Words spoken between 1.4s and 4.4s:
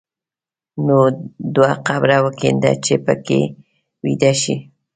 دوه قبره وکینده چې په کې ویده